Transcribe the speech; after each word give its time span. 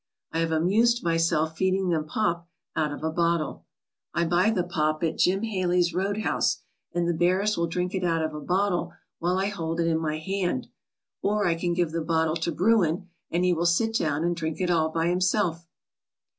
I 0.31 0.39
have 0.39 0.51
amused 0.51 1.03
myself 1.03 1.55
feeding 1.55 1.89
them 1.89 2.07
pop 2.07 2.49
out 2.75 2.91
of 2.91 3.03
a 3.03 3.11
bottle. 3.11 3.67
I 4.15 4.25
buy 4.25 4.49
the 4.49 4.63
pop 4.63 5.03
at 5.03 5.19
Jim 5.19 5.43
Haley's 5.43 5.93
roadhouse, 5.93 6.63
and 6.91 7.07
the 7.07 7.13
bears 7.13 7.55
will 7.55 7.67
drink 7.67 7.93
it 7.93 8.03
out 8.03 8.23
of 8.23 8.33
a 8.33 8.41
bottle 8.41 8.93
while 9.19 9.37
I 9.37 9.45
hold 9.45 9.79
it 9.79 9.85
in 9.85 9.99
my 9.99 10.17
hand; 10.17 10.69
or 11.21 11.45
I 11.45 11.53
can 11.53 11.73
give 11.75 11.91
the 11.91 12.01
bottle 12.01 12.35
to 12.37 12.51
Bruin 12.51 13.09
and 13.29 13.45
he 13.45 13.53
will 13.53 13.67
sit 13.67 13.93
down 13.93 14.23
and 14.23 14.35
drink 14.35 14.59
it 14.59 14.71
all 14.71 14.89
by 14.89 15.07
himself. 15.07 15.67